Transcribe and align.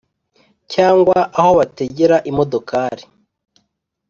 Cg 0.71 1.05
aho 1.39 1.51
bategera 1.59 2.17
imodokari 2.29 3.03